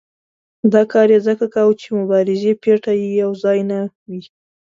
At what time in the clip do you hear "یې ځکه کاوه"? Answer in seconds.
1.13-1.73